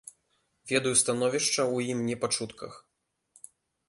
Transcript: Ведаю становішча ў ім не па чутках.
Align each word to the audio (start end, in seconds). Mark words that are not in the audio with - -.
Ведаю 0.69 0.93
становішча 1.01 1.61
ў 1.75 1.97
ім 1.97 2.01
не 2.07 2.15
па 2.23 2.27
чутках. 2.39 2.73